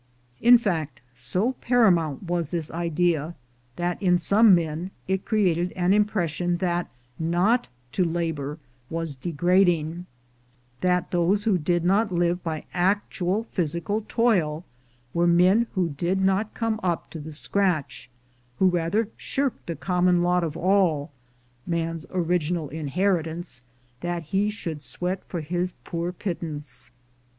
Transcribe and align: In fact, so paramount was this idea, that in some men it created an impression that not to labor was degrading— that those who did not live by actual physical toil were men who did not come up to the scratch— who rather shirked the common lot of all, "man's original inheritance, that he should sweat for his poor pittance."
In 0.41 0.57
fact, 0.57 0.99
so 1.13 1.51
paramount 1.61 2.23
was 2.23 2.49
this 2.49 2.71
idea, 2.71 3.35
that 3.75 4.01
in 4.01 4.17
some 4.17 4.55
men 4.55 4.89
it 5.07 5.25
created 5.25 5.71
an 5.73 5.93
impression 5.93 6.57
that 6.57 6.89
not 7.19 7.67
to 7.91 8.03
labor 8.03 8.57
was 8.89 9.13
degrading— 9.13 10.07
that 10.81 11.11
those 11.11 11.43
who 11.43 11.59
did 11.59 11.85
not 11.85 12.11
live 12.11 12.41
by 12.43 12.63
actual 12.73 13.43
physical 13.43 14.03
toil 14.07 14.65
were 15.13 15.27
men 15.27 15.67
who 15.75 15.89
did 15.89 16.19
not 16.19 16.55
come 16.55 16.79
up 16.81 17.11
to 17.11 17.19
the 17.19 17.31
scratch— 17.31 18.09
who 18.57 18.69
rather 18.71 19.07
shirked 19.17 19.67
the 19.67 19.75
common 19.75 20.23
lot 20.23 20.43
of 20.43 20.57
all, 20.57 21.11
"man's 21.67 22.07
original 22.09 22.69
inheritance, 22.69 23.61
that 23.99 24.23
he 24.33 24.49
should 24.49 24.81
sweat 24.81 25.23
for 25.27 25.41
his 25.41 25.73
poor 25.83 26.11
pittance." 26.11 26.89